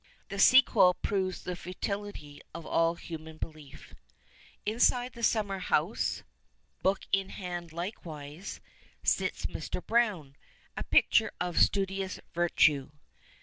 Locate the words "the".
0.29-0.39, 1.43-1.55, 5.13-5.21